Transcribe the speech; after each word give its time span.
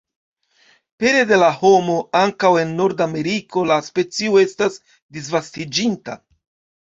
Pere 1.01 1.19
de 1.31 1.37
la 1.41 1.49
homo, 1.57 1.97
ankaŭ 2.21 2.51
en 2.61 2.71
Nordameriko 2.79 3.65
la 3.73 3.77
specio 3.89 4.41
estas 4.45 4.79
disvastiĝinta. 5.19 6.17